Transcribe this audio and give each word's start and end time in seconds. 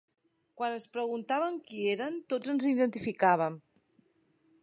Quan 0.59 0.77
ens 0.77 0.87
preguntaven 0.95 1.59
qui 1.67 1.83
érem, 1.91 2.17
tots 2.33 2.51
ens 2.55 2.67
identificàvem. 2.71 3.61